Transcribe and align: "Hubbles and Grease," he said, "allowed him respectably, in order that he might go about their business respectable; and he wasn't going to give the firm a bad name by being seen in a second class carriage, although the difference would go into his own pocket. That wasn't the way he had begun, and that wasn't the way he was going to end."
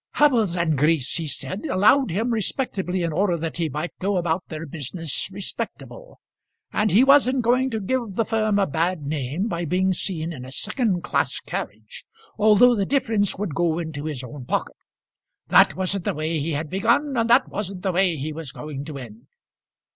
"Hubbles 0.13 0.57
and 0.57 0.79
Grease," 0.79 1.13
he 1.17 1.27
said, 1.27 1.63
"allowed 1.67 2.09
him 2.09 2.31
respectably, 2.31 3.03
in 3.03 3.13
order 3.13 3.37
that 3.37 3.57
he 3.57 3.69
might 3.69 3.95
go 3.99 4.17
about 4.17 4.43
their 4.47 4.65
business 4.65 5.29
respectable; 5.31 6.19
and 6.73 6.89
he 6.89 7.03
wasn't 7.03 7.43
going 7.43 7.69
to 7.69 7.79
give 7.79 8.15
the 8.15 8.25
firm 8.25 8.57
a 8.57 8.65
bad 8.65 9.03
name 9.05 9.47
by 9.47 9.63
being 9.63 9.93
seen 9.93 10.33
in 10.33 10.43
a 10.43 10.51
second 10.51 11.03
class 11.03 11.39
carriage, 11.39 12.05
although 12.39 12.73
the 12.73 12.83
difference 12.83 13.37
would 13.37 13.53
go 13.53 13.77
into 13.77 14.05
his 14.05 14.23
own 14.23 14.43
pocket. 14.45 14.75
That 15.49 15.75
wasn't 15.75 16.05
the 16.05 16.15
way 16.15 16.39
he 16.39 16.53
had 16.53 16.71
begun, 16.71 17.15
and 17.15 17.29
that 17.29 17.49
wasn't 17.49 17.83
the 17.83 17.91
way 17.91 18.15
he 18.15 18.33
was 18.33 18.51
going 18.51 18.83
to 18.85 18.97
end." 18.97 19.27